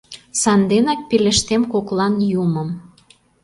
[0.41, 2.13] Санденак пелештем коклан
[2.43, 2.69] юмым